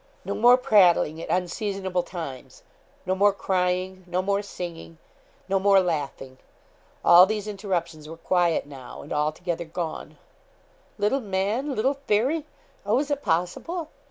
No 0.25 0.33
more 0.33 0.57
prattling 0.57 1.21
at 1.21 1.29
unseasonable 1.29 2.01
times 2.01 2.63
no 3.05 3.13
more 3.13 3.31
crying 3.31 4.03
no 4.07 4.23
more 4.23 4.41
singing 4.41 4.97
no 5.47 5.59
more 5.59 5.79
laughing; 5.79 6.39
all 7.05 7.27
these 7.27 7.47
interruptions 7.47 8.09
were 8.09 8.17
quiet 8.17 8.65
now, 8.65 9.03
and 9.03 9.13
altogether 9.13 9.63
gone 9.65 10.17
'Little 10.97 11.19
man! 11.21 11.75
little 11.75 11.93
Fairy! 12.07 12.47
Oh, 12.83 12.95
was 12.95 13.11
it 13.11 13.21
possible!' 13.21 13.89